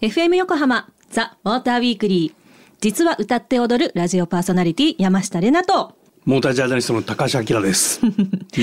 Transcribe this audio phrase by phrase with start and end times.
[0.00, 2.34] FM 横浜ザ・ウォーターウィークリー
[2.80, 6.03] 実は歌って踊るラジオパーソナリティ山下玲奈と。
[6.24, 8.00] モータージャーナリストの高橋明です。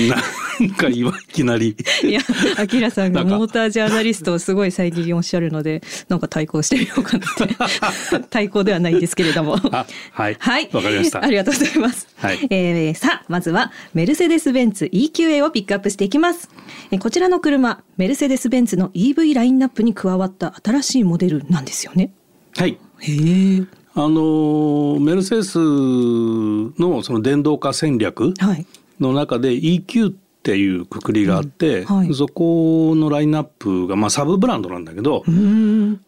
[0.60, 1.76] なんか今いきなり。
[2.02, 2.20] いや、
[2.56, 8.26] アキラさんがモータージャーナリストをすごい最近おっしゃるので、 なんか対抗してみようかなって。
[8.30, 9.60] 対抗ではないんですけれども。
[9.70, 10.68] あはいはい。
[10.72, 12.08] わかりましたありがとうございます。
[12.16, 16.48] はいえーさあ、まずは、メルセデス・ベンツ EQA をピックアップしていきます。
[16.90, 22.12] えーこちらの車、メルセデス・ベンツの EV ラインナップに加わった新しいモデルなんですよね。
[22.56, 22.76] はい。
[22.98, 23.12] へ
[23.60, 23.81] え。
[23.94, 28.66] あのメルセデスのその電動化戦略はい。
[29.00, 35.24] の中で EQ っていうくくりがあって、うんはいそこのラインナップがまあサブブランドなんだけど。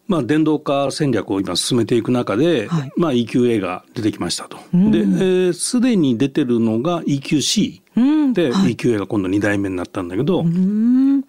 [0.07, 4.57] まあ電動化戦略を今進めていく中で、はいまあ EQA が出てきましたと。
[4.73, 8.33] うんで、えーすでに出てるのが EQC うん。
[8.33, 10.43] で、はい、EQA が今度2代目になったんだけど。
[10.45, 11.23] えー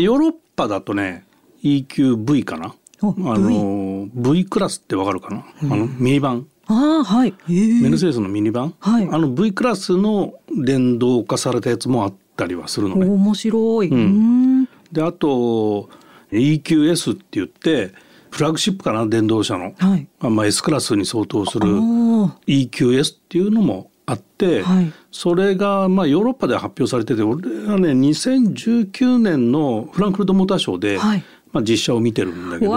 [0.00, 1.24] ヨーロッパだとね
[1.62, 2.68] EQV かな？
[2.68, 4.44] おあの v?
[4.46, 7.34] クラスってわかるかな、あのミニバンああ、はい。
[7.48, 13.06] メルセデスのミニバン、はいあの V クラスの電動化されたやつもあったりはするのね。
[13.06, 13.88] 面白い。
[13.88, 14.68] うーんん。
[14.92, 15.88] であと
[16.30, 17.92] EQS って言って
[18.30, 20.06] フラッグシップかな電動車の、はい。
[20.20, 32.72] あまあ、S クラスに相当するあ EQS っていうのもあって、はいそれがまあヨーロッパで発表されてて俺はね2019年のフランクフルトモーターショーで、はいまあ、実写を見てるんだけど、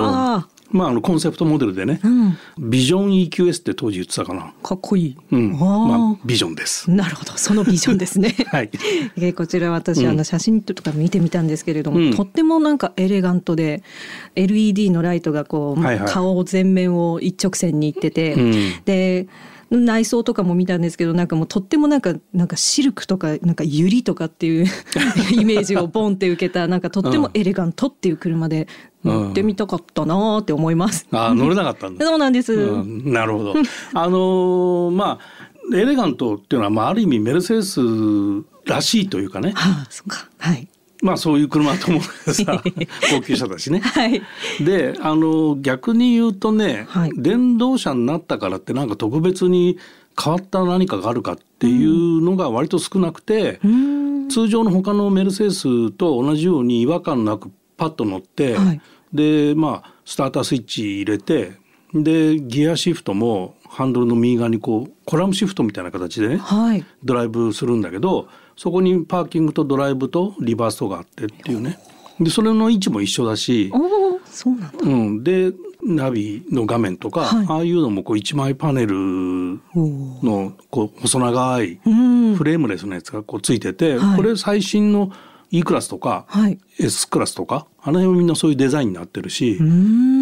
[0.71, 2.37] まあ、あのコンセプトモデルでね、うん。
[2.57, 4.53] ビジョン EQS って当時言ってたかな。
[4.63, 5.17] かっこいい。
[5.31, 6.89] うん、まあ、ビジョンです。
[6.89, 8.35] なるほど、そのビジョンですね。
[8.47, 8.69] はい。
[9.17, 13.83] えーこちら私、うんあの写真とか見てみたんですけれども、うんとってもなんかエレガントで
[14.35, 18.53] LED のライトがこう、はいはい顔全面を一直線にいってて、うん
[18.85, 19.27] で
[19.71, 24.65] 内装とかも見たんですけどなんかもうとってもなんかなんかシルクとかなんかユリとかっていう
[25.31, 28.67] イメージをボンって受けたなんかとってもエレガントっていう車で
[29.05, 31.07] 乗ってみたかったなーって思います。
[31.11, 32.03] あー乗れなかったんだ。
[32.05, 32.53] そうなんです。
[32.53, 33.53] うんなるほど。
[33.93, 35.41] あのーまあ
[35.73, 37.79] エレガントっていうのはまあある意味メルセデス
[38.65, 39.51] らしいというかね。
[39.55, 40.27] はあ、そっか。
[40.37, 40.67] はい。
[41.01, 42.61] まあそういう車だと思うんでさ
[43.09, 43.79] 高級車だしね。
[43.79, 44.21] はい。
[44.63, 49.77] であの逆に言うとね、はい電動車になったからってなんか特別に
[50.21, 54.29] 変わった何かがあるかっていうのが割と少なくて、うーん。
[54.29, 58.81] 通常の他のメルセデスと同じように違和感なくパッと乗って、はい
[59.13, 61.53] でまあスタータースイッチ入れて
[61.93, 66.85] でギアシフトもハンドルの右側にこうコラムシフトみたいな形でねはい。
[67.03, 71.77] ドライブするんだけどそこにパーキングとドライブとリバースとがあってっていうね
[72.19, 73.71] でそれの位置も一緒だし、
[74.25, 74.83] そうなんだ。
[74.83, 75.53] うん、で
[75.83, 78.95] ナビの画面とか、はいああいうのもこう一枚パネル。
[79.73, 82.35] のこう細長いうん。
[82.35, 85.11] フレームレスのやつがこうついてて、はいこれ最新の
[85.49, 86.59] E クラスとか、はい。
[86.79, 89.57] S クラスとかあの辺はみんなそういうデザインになってるし。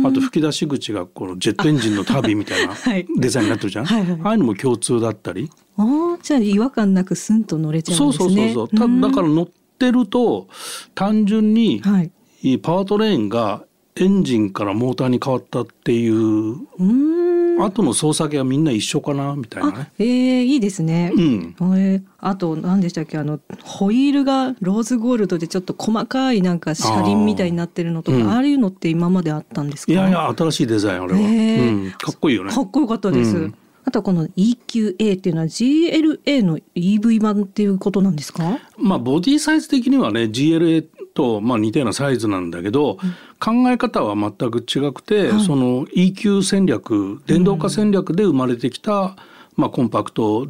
[0.06, 5.52] あと吹き出し口がこのジェットエンジンのタービンみたいなはいデザインになってるじゃん、はいはいああいうのも共通だったり、
[5.82, 8.54] ああ、じゃあ違和感なくスンと乗れちゃそううんですね。
[8.54, 10.48] そうそうそうただから乗ってると
[10.94, 12.12] 単純にはい。
[12.60, 13.64] パワートレーンが
[13.96, 17.62] エンジンからモーターに変わったっていううーん。
[17.62, 21.12] 後の操作系はみんな一緒かなみたいなあね。、ええいいですね。
[21.14, 21.56] うん。
[21.78, 28.32] えーあと何でしたっけあのホイールがローズゴールドでちょっと細かいなんか車輪みたいになってるのとかあ,、あーうん。
[28.32, 29.92] あいうのって今まであったんですか？
[29.94, 31.84] いやいや新しいデザインあれは、へー。
[31.86, 32.54] うん、かっこいいよね。
[32.54, 38.60] かっこよかったです、うんあとはこの EQA っていうのは GLA の EV 版っていうことなんですか？
[38.78, 42.98] まあボディサイズ的にはね GLA とまあ似たようなサイズなんだけど、
[43.40, 45.44] 考え方は全く違くて、はい。
[45.44, 49.16] その EQ 戦略電動化戦略で生まれてきた、
[49.56, 50.48] まあ、コンパクト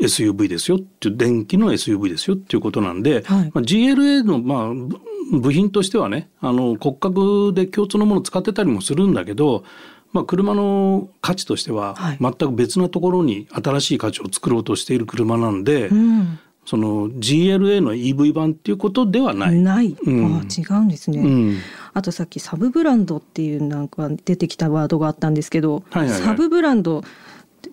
[0.00, 3.50] SUV ですよっていう電気の SUV ですよっていうことなんで、はい。
[3.52, 5.00] まあ、GLA のまあぶ
[5.40, 9.64] 部品としてはねあの骨格で共通のものを使ってたりもするんだけど、
[10.14, 12.18] まあ、車の価値としてははい。
[12.20, 16.38] 全く別なところに新しい価値を作ろうとしている車なんで、うん。
[16.64, 19.54] その GLA の EV 版っていうことではない。
[19.56, 20.36] ない、うん。
[20.36, 21.58] あ違うんですね、うん。
[21.92, 26.20] あとさっきサブブランドっていうなんか出てきたワードがあったんですけど、はいはいはい。
[26.22, 27.02] サブブランド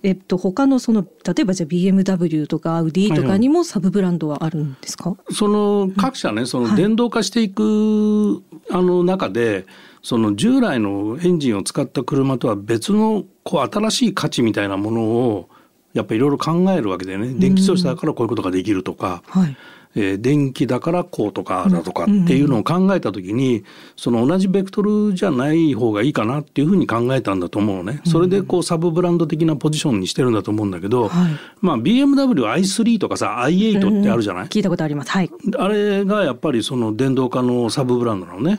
[0.03, 9.65] えっと他のその例えばじゃあ BMW とかアウディとかにもサブブランドはあるんですか、その各社ねその電動化していく、あの中で
[10.01, 15.49] その従来のエンジンを使った車とは別のこう新しい価値みたいなものを
[15.93, 17.33] やっぱりいろいろ考えるわけでね。
[17.33, 19.55] 電気自動車だからこういうことができるとか、はい
[19.95, 23.63] えー、電気だからこうとかだとかっていうのを考えた時に、
[23.95, 28.01] その同じベクトルじゃない方がいいかなっていうふうに考えたんだと思うのね。
[28.05, 35.11] それでこうサブブランド的なポジションにしてるんだと思うんだけど、はい、まあ BMW i3 とかさ i8 ってあるじゃない、うん、聞いたことあります。
[35.11, 35.31] はい。
[35.57, 38.57] あれがやっぱりその電動化のサブブランドなのね。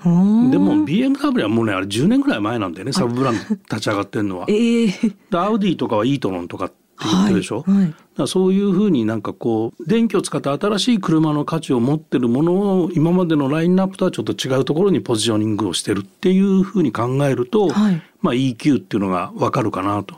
[0.51, 4.47] でも BMW はもうねあれ10年ぐらい前なんだよねサブブランド立ち上がってんのは。
[4.49, 20.17] えー、アウディとかはイートロンとかって言ってるでしょ、はいはい、そういうふうになんかこう電気を使った新しい車の価値を持ってるものを今までのラインナップとはちょっと違うところにポジショニングをしてるっていうふうに考えると、はい、まあ EQ っていうのが分かるかなと。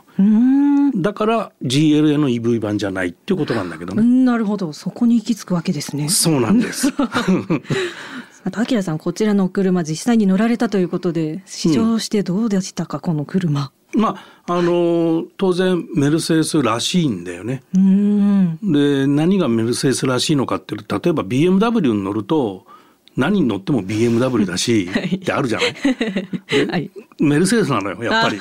[0.95, 4.03] だから GLA の EV 版じゃないっていうことなんだけどね。
[4.03, 6.09] なるほどそこに行き着くわけですね。
[6.09, 6.93] そうなんです。
[8.45, 13.71] あと、アキラさん、こちらの車、実際に乗られたということで、試乗してどうでしたか、うん、この車。
[13.95, 14.15] ま
[14.45, 17.63] あ、あの当然メルセデスらしいんだよね。
[18.61, 22.65] で何がメルセデスらしいのかっていうと例えば BMW に乗ると
[23.15, 26.67] 何に乗っても BMW だし、ってあるじゃない？
[26.67, 28.37] はい、メルセデスなのよやっぱり。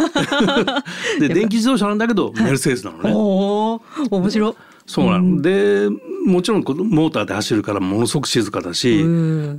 [1.28, 3.12] で電気自動車なんだけどメルセデスなのね。
[3.14, 3.80] お
[4.10, 5.88] 面白そうなの、で
[6.26, 8.98] もちろんモーターで走るからものすごく静かだし、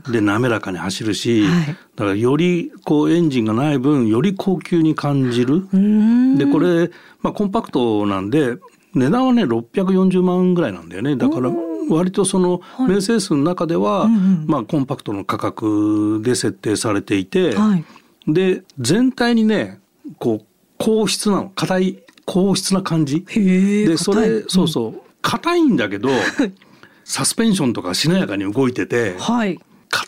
[0.10, 5.68] で滑らかに走るし、はい、だからよりこうエンジンがない分より高級に感じる。
[6.38, 6.92] でこれ、
[7.22, 8.58] まあ、コンパクトなんで
[8.94, 11.16] 値段はね640万ぐらいなんだよね。
[11.16, 11.52] だから
[11.90, 14.08] 割とそのメルセデスの中では、
[14.46, 17.86] まあ、コンパクトの価格で設定されていて、はい、
[18.28, 19.80] で全体にね
[20.18, 20.46] こう
[20.78, 21.50] 硬質なの。
[21.50, 23.22] 硬い硬質な感じ。
[23.22, 26.10] でそれそうそう、硬いんだけど
[27.04, 29.60] サスペンションとかしなやかに動いてて、はい、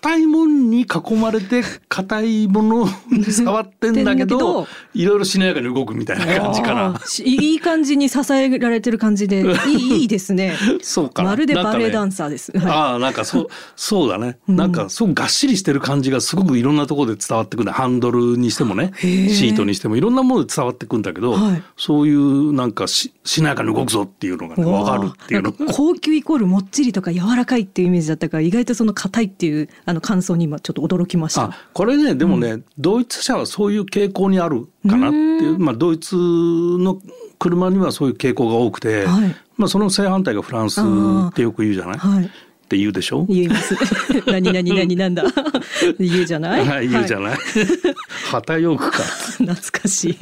[0.01, 7.01] 硬いもんに囲まれて硬いものに触ってんだけど いろいろしなやかに動くみたいな感じかな。
[7.23, 10.55] いい感じに支えられてる感じでいい いいですね。
[10.81, 12.55] そうかまるでバレエダンサーです。
[12.55, 14.37] ね、ああなんかそう そうだね。
[14.47, 25.51] なんかすごくがっしりしてる感じがすごくいろんなところで伝わってくるハンドルにしてもねシートにしてもいろんなもので伝わってくるんだけど、はい、そういうなんかししなやかに動くぞっていうのがね分かるっていうの。
[25.51, 31.51] 高級イコールもっちりとか柔らかいっていうイメージだったから意外とその硬いっていうあの感想に今ちょっと驚きました。
[31.73, 37.01] これねでもね、うん、ドイツ車はそういう傾向にあるかなっていう、まあドイツの
[37.39, 41.97] 車にはそういう傾向が多くて、はい、まあその正反対がフランスってよく言うじゃない？
[41.97, 42.29] はい
[42.67, 43.25] って言うでしょ？
[43.29, 43.75] 言います。
[44.27, 45.23] 何何何なんだ？
[45.99, 46.65] 言うじゃない？
[46.67, 47.37] はい、言うじゃない、
[48.29, 48.97] 旗よくか。
[49.37, 50.17] 懐かしい。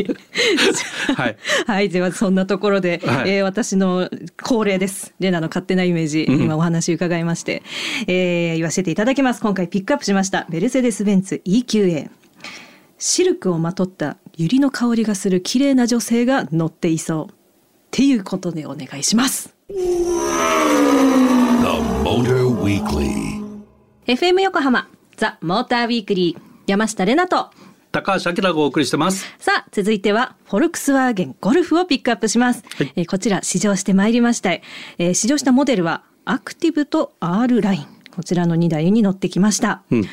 [1.16, 1.38] はい。
[1.66, 4.12] はい、ではそんなところで、はい、えー、私の
[4.44, 5.16] 恒例です。
[5.20, 7.64] レナの勝手なイメージ、うん、今お話伺いまして、
[8.06, 9.42] えー、言わせていただきます。
[9.42, 10.46] 今回ピックアップしました。
[10.50, 12.10] メルセデス・ベンツ EQA。
[13.00, 17.34] シルクをまとった百合の香りがする綺麗な女性が乗っていそう。
[17.34, 17.36] っ
[17.90, 19.56] ていうことでお願いします。
[24.06, 24.88] FM 横浜
[25.18, 27.50] ザ・モーターウィークリー山下れなと。
[27.92, 29.26] 高橋明がお送りしてます。
[29.40, 37.88] さあ続いてはフォルクスワーゲンゴルフをピックアップします、はい、えー、こちら試乗してまいりました、えー、試乗したモデルはアクティブと R ライン。
[38.16, 40.04] こちらの2台に乗ってきました、うん、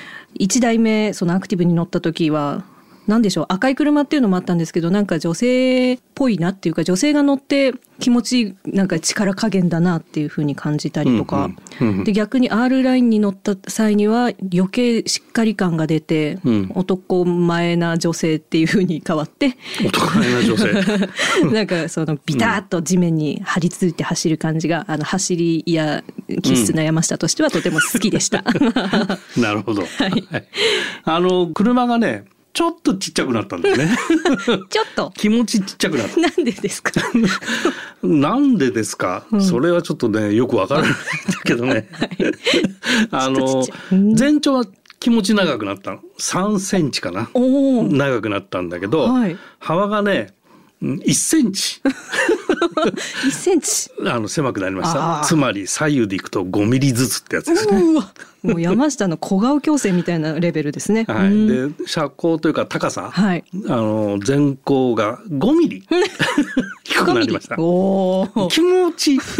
[0.40, 2.64] 1台目そのアクティブに乗った時は
[3.06, 11.50] 何でしょう赤い車っていうのもあったんですけどなんか女性っぽいなっていうか女性が乗って気持ちなんか力加減だなっていうふうに感じたりとか、
[11.80, 19.56] うんうん、で逆に R ラインに乗った際には余計しっかり感が出て、うん、男前な女性っていうふうに変わって。
[19.86, 20.72] 男前な女性。
[21.52, 26.02] なんかそのビタッと地面に張り付いて走る感じがあの走りや
[26.42, 28.44] 気質な山下としてはとても好きでした。
[29.36, 30.24] なるほど、 はい、
[31.04, 33.88] あの車がねちょっとちっちゃくなったんだよね。
[34.68, 36.20] ちょっと気持ちちっちゃくなった。
[36.20, 36.92] なんでですか？
[38.02, 40.98] なんでですか、うん、それはちょっとねよくわからないんだ
[41.44, 41.88] けどね。
[41.92, 42.08] はい、
[43.10, 43.64] あの
[44.14, 44.64] 全長は
[45.00, 46.00] 気持ち長くなったの。
[46.18, 47.28] 3センチかな。
[47.34, 50.34] 長くなったんだけど、はい、幅がね
[50.82, 51.80] 1センチ。
[53.24, 53.90] 1センチ。
[54.06, 55.22] あの狭くなりました。
[55.24, 57.82] つまり左右でいくと5ミリずつってやつですね。
[58.42, 61.04] もう山下の小顔矯正みたいなレベルですね。
[61.06, 61.46] はい。
[61.46, 65.84] で車高というか高さ、はい、あの全高が5ミリ
[66.82, 67.54] 低くなりました。
[67.58, 68.48] おお。
[68.48, 69.20] 気持ちいい。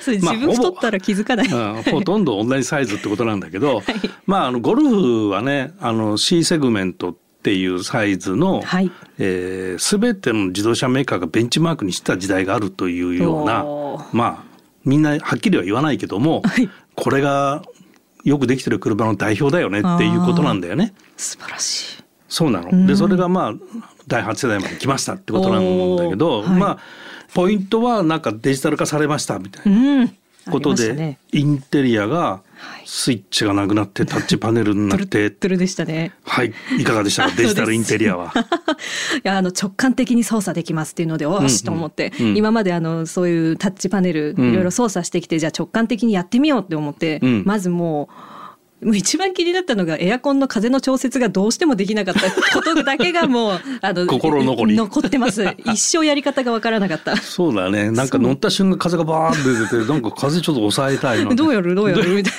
[0.00, 3.84] それ自分太ったら気づかない、まあ、ほとんど同じサイズってことなんだけど、はい、
[4.26, 8.92] まああのゴルフはねあの C セグメントっていうサイズの、はい。
[9.18, 13.64] えー、全ての自動車メーカーがベンチマークにした時代があるというような
[14.12, 14.44] まあ
[14.84, 17.62] みんなはっきりは言わないけども、はい、これが
[18.24, 20.94] よくできてる車の代表だよねっていうことなんだよね。
[21.16, 22.04] 素晴らしい。
[22.28, 22.86] そうなの。
[22.86, 23.54] でそれがまあ
[24.06, 26.78] 第8世代まで来ましたってことなんだけど、はい、まあ
[27.34, 29.78] ポイントはなんかデジタル化されましたみたいな。
[29.78, 30.16] うん
[30.50, 32.42] ことで、ね、インテリアが
[32.84, 36.12] スイッチがなくなってタッチパネルになって、トゥルでしたね。
[36.24, 37.32] はい、いかがでしたか？
[37.36, 38.32] デジタルインテリアは。
[39.16, 42.26] いやあの直感的に操作できますっていうのでおしと思って、うん。
[42.30, 48.08] うん、今まであのそういうタッチパネルいろいろ操作してきて、じゃあ直感的にやってみようって思って、うん、まずも
[48.38, 48.41] う。
[48.82, 54.76] もう一番気になったのがエアコンの風の調節がどうしてもできなかった ことだけがもうあの心残り。
[54.76, 55.44] 残ってます。
[55.64, 57.16] 一生やり方がわからなかった。
[57.16, 57.90] そうだね。
[57.90, 61.74] なんか乗った瞬間風がバーンって出てなんか風ちょっと抑えたいなどうやる？
[61.74, 62.08] どうやる？
[62.16, 62.32] みたい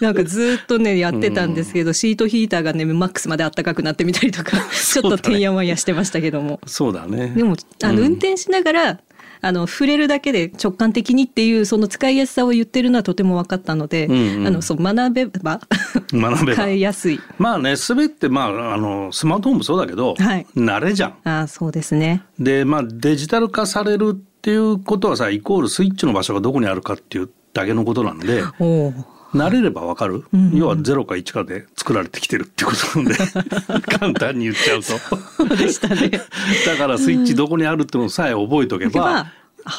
[0.00, 0.08] な。
[0.08, 6.60] なんかずっとねやってたんですけど、シートヒーターがねマックスまで暖かくなってみたりとかちょっとてんやわんやしてましたけども。
[6.66, 7.32] そうだね。
[7.34, 9.00] でもあの運転しながら
[9.42, 15.60] あの触れるだけで直感的にっていうその使いやすさを言ってるのはとても分かったので、うんうん、あのそう学べば
[16.12, 17.20] 学べば使いやすい。
[17.38, 21.14] まあね全てまああのスマートフォンもそうだけど、はい、慣れじゃん。
[21.24, 22.22] あそうですね。
[22.38, 28.42] でまあデジタル化されるっていうことはさイコールスイッチの場所がどこにあるかっていうだけのことなんで。
[28.58, 28.92] お
[29.34, 33.16] 慣れればわかる、うんうん、要は0か1かで作られてきてるってことなんで。
[33.98, 34.98] 簡単に言っちゃうと。
[34.98, 36.10] そうでしたね。
[36.66, 39.32] だからスイッチどこにあるってのさえ覚えとけば、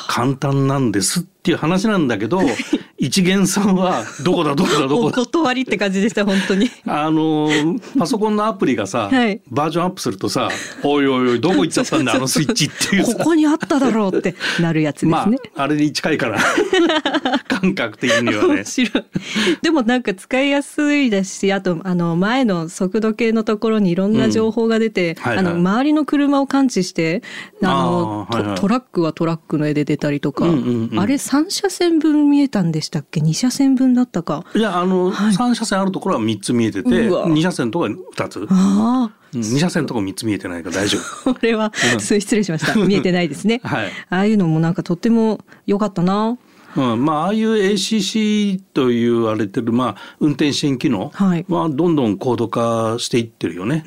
[0.07, 2.41] 簡単なんですっていう話なんだけど
[2.97, 5.21] 一元さんはどこだどこだどこだ？
[5.21, 6.69] お断りって感じでした本当に。
[6.85, 7.49] あの
[7.97, 10.49] パソコンのアプリがさ、はい、バージョンアップするとさ
[10.83, 15.19] 「おいおいおいどこ行っちゃったんだあのスイッチ」っていうここにあっただろうってなるやつですね、ま
[15.55, 16.39] あ、あれに近いから。
[17.47, 18.63] 感覚的にはね。
[19.61, 27.21] でもなんか使いやすいですしあとあの前の速度計のところにいろんな情報が出て、うんはいはい、あの周りの車を感知して
[27.61, 34.43] あの、はいはい、トラックはトラックの絵で出たりとか、うんうんうん、あれ3車線分見えたんでしたっけ？2車線分だったか。
[34.53, 38.47] いやあの、はい、3車線あるところは3つ見えてて2車線とか2つ。
[38.49, 41.33] ああ2車線とか3つ見えてないか大丈夫。
[41.33, 42.75] これは、うん、失礼しました。
[42.85, 46.37] 見えてないですね、はい、ああいうのもなんかとっても良かったな。
[46.75, 53.83] うん、まあああいう ACC と言われてる、まあ、運転支援機能はどんどん高度化していってるよね、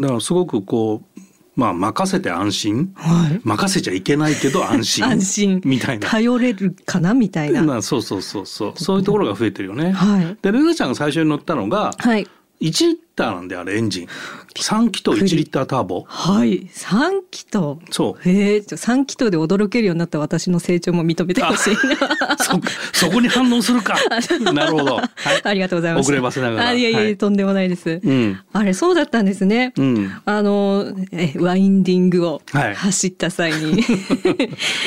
[0.00, 1.17] だからすごくこう
[1.58, 5.04] まあ、任せて安心、はい、任せちゃいけないけど安心。
[5.10, 5.60] 安心。
[5.64, 6.08] みたいな。
[6.08, 7.14] 頼れるかな？
[7.14, 7.82] みたいな。
[7.82, 8.72] そうそうそうそう。
[8.76, 9.90] そういうところが増えてるよね。
[9.90, 12.28] はい、でルナちゃんが最初に乗ったのが、はい、
[12.60, 14.08] 1リッターなんであれエンジン。
[14.54, 16.04] 3気筒1リッターターボ。
[16.08, 16.66] はい。
[16.66, 18.28] 3気筒そう。
[18.28, 21.76] へえ3気筒で驚けるようになった私の成長も認めてほしい
[22.92, 23.96] そそこに反応するか。
[24.52, 25.08] なるほど、はい、
[25.44, 26.06] ありがとうございます。
[26.06, 26.68] 遅ればせながら。
[26.68, 33.84] あいやいや、はい、とんでもないです、うん、あれそうだったんですね、うん、あのえワインディングを走った際に、はい、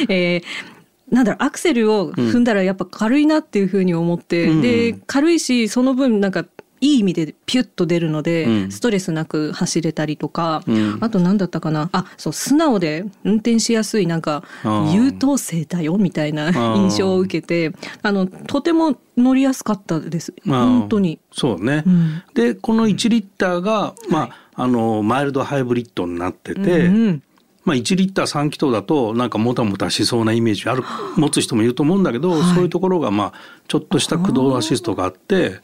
[0.09, 0.71] えー
[1.11, 6.45] なんだろうアクセルを踏んだらやっぱ軽いなっていうふうに思って、うん、で軽いしその分なんか
[6.81, 14.43] いい意味でピュッと出るので、うん、ストレスなく走れたりとか、うん、あと何だったかなあそう素直で運転しやすいなんか
[14.91, 17.71] 優等生だよみたいな印象を受けて
[18.01, 20.33] あのとても乗りやすかったです。
[20.45, 21.19] 本当に。
[21.31, 26.87] そうね、うん、でこの1リッターが、まあ、あのマイルドハイブリッドになってて。
[26.87, 27.23] うん
[27.63, 30.83] まあ、1リッター3気筒だとなんかもたもたしそうなイメージある
[31.15, 33.33] 持つ人もいると思うんだけど、はい、そういうところがまあ
[33.67, 35.59] ちょっとした駆動アシストがあって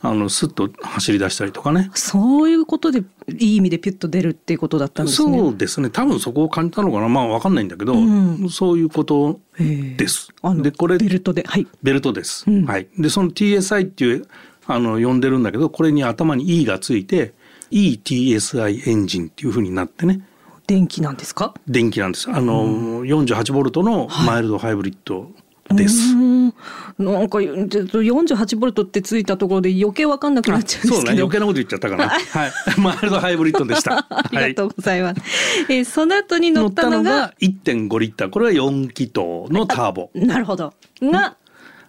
[0.00, 1.90] あのスッと走り出したりとかね。
[1.94, 3.02] そういうことで
[3.36, 5.38] いい意味でピュッと出るっていうことだったんですね。
[5.38, 5.90] そうですね。
[5.90, 7.08] 多分そこを感じたのかな。
[7.08, 10.28] まあ分かんないんだけど、うん、そういうことです。
[10.62, 11.42] でこれベルトで。
[11.46, 11.66] はい。
[11.82, 12.86] ベルトです、うん、はい。
[12.96, 14.26] でその TSI っていう
[14.66, 17.34] あの呼んでるんだけどこれに頭に E がついて
[17.72, 20.20] ETSI エンジンっていうふうになってね。
[20.68, 21.54] 電気なんですか？
[21.66, 22.30] 電気なんです。
[22.30, 25.30] あの、うん、48ボルトのマイルドハイブリッド
[25.74, 26.14] です。
[26.14, 30.94] なんか48ボルトってついたところで余計わかんなくなっちゃうんですけど。
[30.94, 32.08] そうね余計なこと言っちゃったかな。
[32.08, 32.52] はい。
[32.80, 34.06] マイルドハイブリッドでした。
[34.10, 35.20] ありがとうございます。
[35.68, 39.20] えー、その後に乗ったのが1.5リッターこれは4気筒
[39.52, 40.10] のターボ。
[40.14, 40.74] なるほど。
[41.02, 41.36] が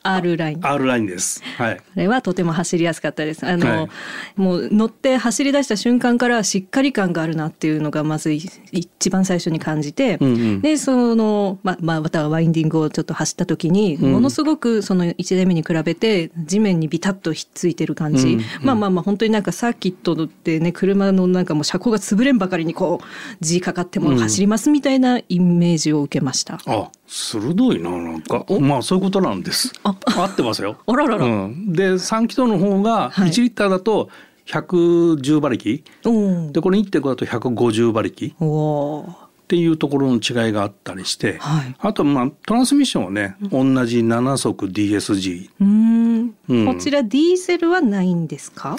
[0.03, 0.59] R ライン。
[0.61, 1.43] R ラインです。
[1.57, 1.77] はい。
[1.77, 3.45] これはとても走りやすかったです。
[3.45, 3.89] あの、はい、
[4.35, 23.05] もう乗って走り出した瞬間からしっかり感があるなっていうのがまず一番最初に感じて、うんうん、でそのままあまたワインディングをちょっと走った時に、うん、ものすごくその1台目に比べて地面にビタッとひっついてる感じ、うんうん、まあまあまあ本当になんかサーキットってね車のなんかもう車高が潰れんばかりにこう
[23.41, 26.59] G かかっても走りますみたいなイメージを受けました。
[26.65, 28.45] あ鋭いななんか。
[28.59, 29.73] まあそういうことなんです。
[29.83, 29.95] あ。
[30.15, 30.77] 合ってますよ。
[30.85, 34.09] あららら、うん、で3気筒の方が1リッターだと
[34.45, 38.33] 110馬力、はい、でこれ1.5だと150馬力。
[38.37, 46.35] っていうところの違いがあったりして、はい、あとまあトランスミッションはね、同じ7速 DSG うん、
[46.67, 48.77] こちらディーゼルはないんですか？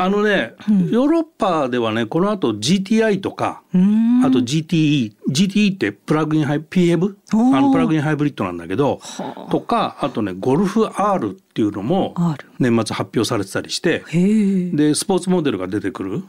[0.00, 3.62] あのね、うん、ヨーロッパではねこの後 GTI とか
[4.24, 9.00] あと GTE GTE ってプラグインハイ PHEV あのプラグインハイブリッドなんだけど
[9.50, 12.14] とかあとねゴルフ R っていうのも
[12.60, 14.04] 年末発表されてたりして
[14.72, 16.24] でスポーツモデルが出てくる。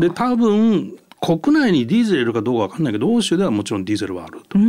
[0.00, 4.58] で多分国内にディーゼルいるかどうか分かんないけど欧州ではもちろんディーゼルはあると。
[4.58, 4.62] っ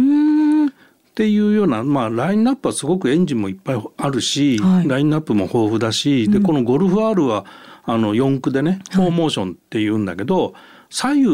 [1.18, 7.44] ていうような、まあ、ラインナップはすごくエンジンもいっぱいあるし、はい、ラインナップも豊富だし、うん、でこのゴルフ R は
[7.88, 10.54] あの四駆でねフォーモーションっていうんだけど、はい、
[10.90, 11.28] 左右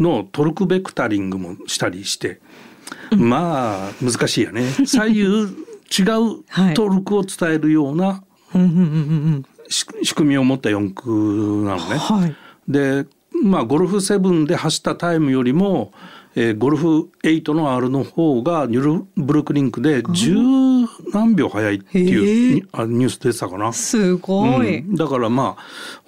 [0.00, 2.40] のトルクベクタリングもしたりして、
[3.12, 4.64] うん、まあ難しいよね。
[4.84, 8.24] 左右違う トルクを伝えるような
[9.68, 11.14] 仕組みを持った四駆
[11.64, 11.96] なのね。
[11.96, 12.34] はい、
[12.68, 13.06] で
[13.44, 15.92] まあゴルフ7で走ったタイムよりも
[16.38, 20.34] えー、ゴルフ8の R の方がニュルブルクリンクで十
[21.16, 23.72] 何秒早いっていうニュース出てたかな。
[23.72, 25.64] すごい、うん、だからまあ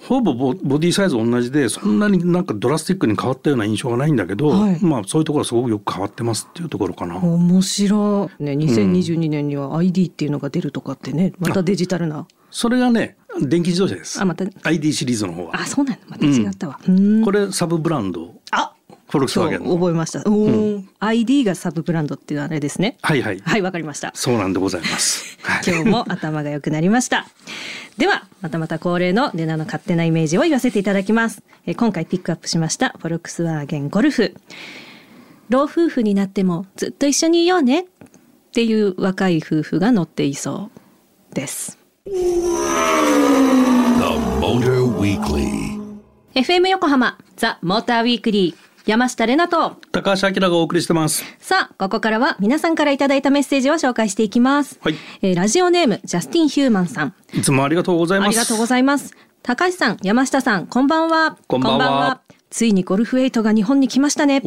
[0.07, 7.17] ほぼボディサイズ同じでそんなになんかドラスティックに変わったような印象がないんだけど、はい、まあそういうところはすごくよく変わってますっていうところかな。
[7.17, 8.43] 面白い。
[8.43, 12.27] ね2022年には ID っていうのが出るとかってねまたデジタルな。
[12.51, 14.21] それがね電気自動車です。
[14.21, 15.61] あまた ID シリーズの方は。
[15.61, 16.79] あそうなんだまた違ったわ。
[16.87, 18.33] うん、これサブブランド。
[18.51, 18.73] あ
[19.09, 20.21] フォルクスワーゲン覚えました。
[20.27, 22.95] おうん、ID がサブブランドっていうあれですね。
[23.01, 23.39] はいはい。
[23.39, 24.11] はい、わかりました。
[24.13, 25.39] そうなんでございます。
[25.65, 27.27] 今日も頭が良くなりました。
[27.97, 31.41] では、またまた恒例のレナの勝手なイメージを言わせていただきます。
[31.65, 34.35] え今回ピックアップしましたフォルクスワーゲンゴルフ。
[35.49, 37.85] 老夫婦になってもずっと一緒にいようねっ
[38.53, 40.69] ていう若い夫婦が乗っていそ
[41.31, 41.79] うです。
[46.35, 49.75] FM 横浜ザ・モーターウィークリー山下れなと。
[49.91, 51.23] 高橋明がお送りしてます。
[51.37, 54.95] さあここからは皆さんからいただいたメッセージを紹介していきます、はい。
[55.21, 57.13] えー、ラジオネームジャスティン・ヒューマンさん。
[57.31, 58.27] いつもありがとうございます。
[58.29, 59.13] ありがとうございます。
[59.43, 61.37] 高橋さん山下さんこんばんは。
[61.45, 62.21] こんばんは。
[62.49, 64.41] ついにゴルフ8が日本に来ましたね。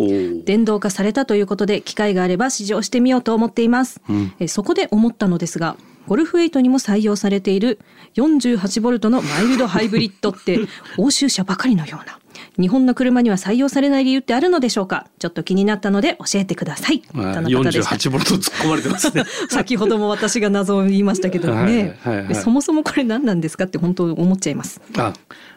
[0.45, 5.77] 電動化されたということで機会があれば試乗してみようと思っています、うん、えそこで思ったのですが
[6.09, 7.79] ゴルフ8にも採用されている
[8.17, 10.59] 48ボルトのマイルドハイブリッドって
[10.99, 12.19] 欧州車ばかりのような
[12.59, 15.07] 日本の車には採用されない理由ってあるのでしょうか？
[15.19, 17.03] ちょっと気になったので教えてください。
[17.15, 19.25] 48ボルト突っ込まれてますね。
[19.51, 24.81] 先ほども私が謎を言いましたけどね、はいはいはい、そもそもこれ何なんですかって本当思っちゃいます。
[24.97, 25.13] あ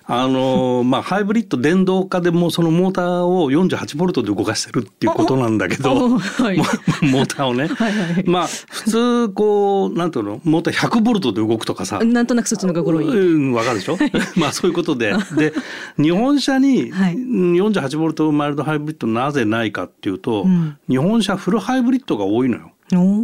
[0.08, 10.42] あのまあハイブリッド電動化でもそのモーターを48ボルトで動かしてるっていうことなんだけど、はい、モーターをね、 はいはい、まあ普通こうなんていうの？
[10.44, 12.00] モーター100ボルトで動くとかさ。
[12.04, 13.06] なんとなくそっちのがゴロい。
[13.06, 15.14] うんわかるでしょ、はい、 まあそういうことで。
[15.38, 15.54] で
[15.98, 22.72] 日本車に48ボルトマイルドハイブリッドなぜないかっていうと、うん、日本車フルハイブリッドが多いのよ。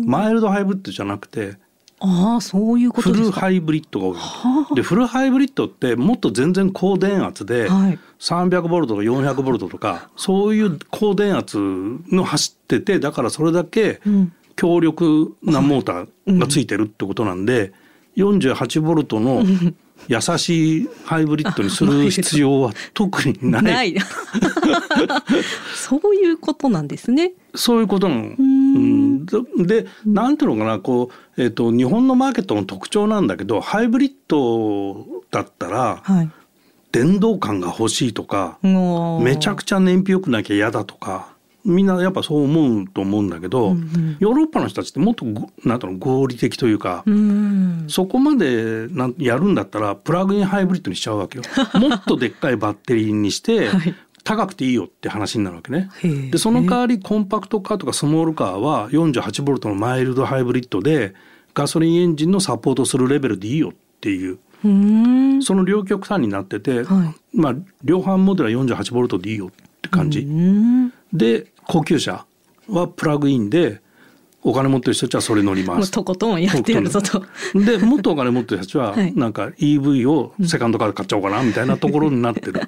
[0.06, 1.58] マイルドハイブリッドじゃなくて
[2.04, 14.02] ああそういうことフルハイブリッドが多いはあ、でフルハイブリッドってもっと全然高電圧で、はい、300ボルトとか400ボルトとかそういう高電圧の走っててだからそれだけ
[14.56, 17.72] 強力なモーターがついてるってことなんで、
[18.18, 19.44] うん、48ボルトの
[20.08, 23.64] 優しいハイブリッドにする 必要は特にない。
[23.64, 23.96] ない。
[25.76, 27.34] そういうことなんですね。
[27.54, 28.36] そういうことなの。
[28.76, 29.26] うん、
[29.68, 36.30] で、なんていうのかな、こう、えっ、ー、と、日本のマーケットの特徴なんだけど、ハイブリッドだったら、はい、
[36.92, 45.26] 電動感が欲しいとか、めちゃくちゃ燃費良くなきゃ嫌だとか、みんなやっぱそう思うと思うんだけど、うんうん、ヨーロッパの人たちってもっと
[45.64, 51.44] なんとの合理的というか、うん、そこまでなんやるんだったらプラグインハイブリッドにしちゃうわけよ。
[51.80, 55.90] もっとでっかいバッテリーにして、はい、高くていいよって話になるわけね。
[56.32, 61.14] でその代わりコンパクトカーとかスモールカーは48ボルトのマイルドハイブリッドで
[61.54, 64.40] ガソリンエンジンのサポートするレベルでいいよっていう。
[65.42, 69.50] その両極端になってて、はい、まあ量販モデルは48ボルトでいいよっ
[69.82, 70.28] て感じ。
[71.12, 72.26] で高級車
[72.70, 73.82] はプラグインで
[74.44, 75.92] お金持ってる人たちはそれ乗ります。
[75.92, 77.24] とことんやってやるぞと。
[77.54, 82.62] でもっとお金持ってる人たちは なんか EV をセカンドカーで買っちゃおうかなみたいなところになってる。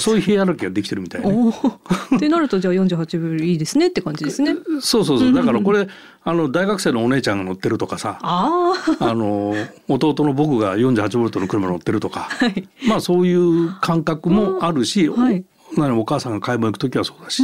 [0.00, 1.28] そういうヒエラルキーができてるみたいね。
[2.16, 4.56] ってなるとじゃあ48分いいですねって感じですね。
[4.80, 5.88] そうそうそうだからこれ
[6.24, 9.54] あの大学生のお姉ちゃんが乗ってるとかさあの
[9.88, 15.44] 弟の僕が48ボルトの車乗ってるとか、はい、まあそういう感覚もあるし、はい、
[15.76, 17.42] お母さんが買い物行く時はそうだし、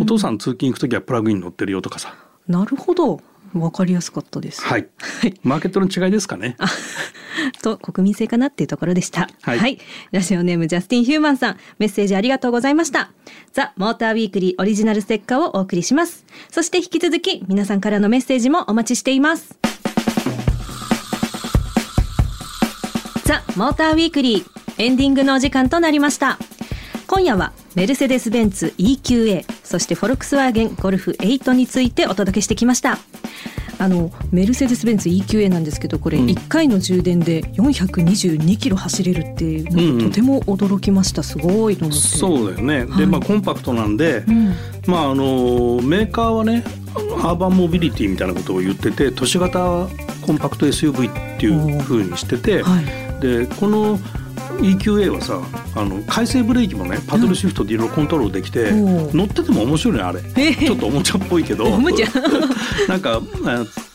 [0.00, 2.14] お父さん通勤行く時はプラグイン乗ってるよとかさ。
[2.46, 3.20] なるほど。
[3.54, 4.62] わかりやすかったです。
[4.62, 4.88] はい。
[5.42, 6.56] マーケットの違いですかね。
[7.62, 9.58] と国民性かなっていうところでした、はい。
[9.58, 9.78] はい。
[10.12, 13.10] ラジオネームジャスティン・ヒューマンさん、メッセージありがとうございました。
[13.52, 16.24] ザ・モーターウィークリーオリジナルステッカーをお送りします。
[16.50, 19.58] そして引き続き皆さんからのメッセージもお待ちしています。
[23.24, 26.38] ザ・モーターウィークリーエンディングのお時間となりました
[27.10, 32.98] 今夜はメルセデス・ベンツ EQA そしてフォルクスワーゲンゴルフ8についてお届けしてきました。
[33.80, 44.54] あのメルセデス・ベンツ EQA なんですけどこれ1回の充電で422キロ走れるっていうのとても驚きました、すごいと思って、そうだよね、はい、でまあコンパクトなんで、うん、
[44.86, 46.62] まああのメーカーはね
[46.94, 49.88] アーバンモビリティみたいなことを言ってて都市型
[50.20, 53.98] コンパクト SUV っていうふうにしてて、はい、でこの
[54.60, 55.40] EQA はさ
[55.74, 61.64] あの回生ブレーキもねパドルシフトでいろいろコントロールできて、うん、乗ってても面白いねあれ、えー、ちょっとおもちゃっぽいけど。
[62.88, 63.20] なんか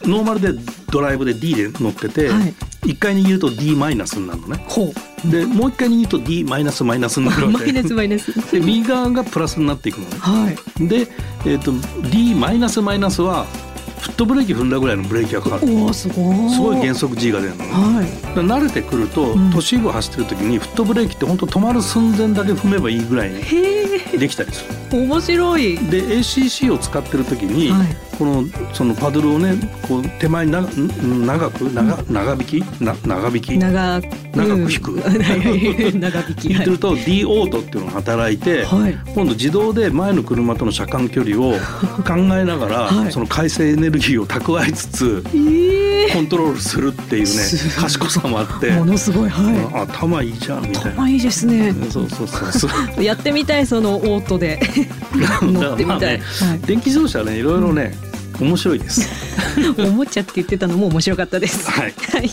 [0.04, 0.60] ノーマルで
[0.92, 2.54] ドライブで D で乗ってて、はい、
[2.86, 4.66] 1回握ると D マイナスになるのね。
[5.26, 7.58] でもう1回握ると D マイナスマイナスになるわけ。
[7.58, 10.18] マイナスマイナスで右側がプラスになっていくのね。
[10.20, 11.08] はい、で、
[11.46, 13.46] えーと、と D マイナスマイナスは
[14.06, 15.84] フットブレーキ踏んだぐらいのブレーキがかかる。
[15.84, 16.50] おすごい。
[16.52, 23.42] すごい減速 G が出るの、はい、慣れてくると、都市部走ってる時にフットブレーキって本当止まる寸前だけ踏めばいいぐらいに
[24.20, 25.00] できたりする。
[25.00, 25.78] 面白い。
[25.90, 29.56] で ACC を使ってる時に、はい、このそのパドルをね
[29.88, 32.62] こう手前にな長く長長引き？
[32.82, 33.58] な長引き？
[33.58, 34.92] 長長く引く？
[36.00, 36.48] 長引き。
[36.58, 41.54] てると D オートっていうのが働いて、はい、今度自動で前の車との車間距離を
[42.06, 47.30] 考えながら、はい、その回生エネルギーを蓄えつつ、えー、コントロールするっていうね
[47.78, 50.92] 賢さもあってものすごい、はい、頭いいじゃんみたいな。
[50.92, 51.74] 頭いいですね。
[51.90, 53.04] そうそうそうそう。
[53.04, 54.60] やってみたいそのオートで。
[55.42, 56.24] 乗ってみたい、ね。
[56.40, 57.96] はい、電気自動車ねいろいろね、
[58.40, 59.08] 面白いです。
[59.78, 61.70] おもちゃって言ってたのも面白かったです。
[61.70, 62.30] はい、はい、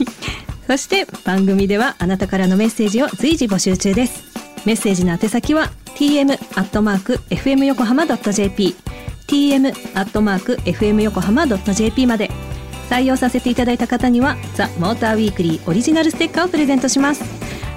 [0.66, 4.24] そして番組ではあなたからのメッセージを随時募集中です。
[4.64, 8.74] メッセージの宛先は tm アットマーク fm 横浜 .jp
[9.26, 12.30] tm アットマーク fm 横浜 .jp まで。
[12.90, 17.24] 採用させていただいた方にはザ・モーターウィークリーオリジナルステッカーをプレゼントします。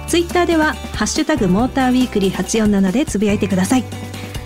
[0.06, 3.84] ツイッターではハッシュタグモーターウィークリー847でつぶやいてください。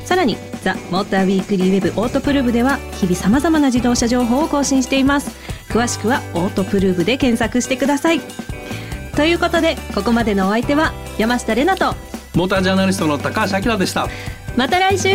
[0.05, 5.31] さらにザ・モーターウィークリーウェブオートプルーブでは日々さまざまな自動車情報を更新しています。
[5.69, 8.21] 詳しくはオートプルーブで検索してください。
[9.17, 11.95] ということでここまでのお相手は山下れなと
[12.35, 14.09] モータージャーナリストの高橋明でした。
[14.57, 15.09] また来週